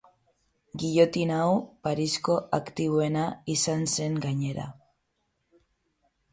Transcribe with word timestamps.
Gillotina 0.83 1.37
hau 1.41 1.51
Parisko 1.89 2.39
aktiboena 2.59 3.29
izan 3.59 3.87
zen 3.95 4.19
gainera. 4.27 4.69